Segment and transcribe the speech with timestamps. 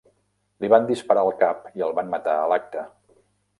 [0.63, 2.89] Li van disparar al cap i el van matar a l'acte.